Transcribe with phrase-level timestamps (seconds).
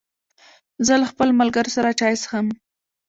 [0.85, 2.47] زه له خپلو ملګرو سره چای څښم.